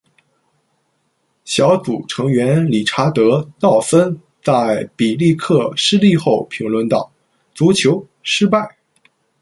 [1.45, 3.23] 小组成员理查德·
[3.59, 7.13] 道森在比利克失利后评论道：
[7.53, 8.77] 足球：失败。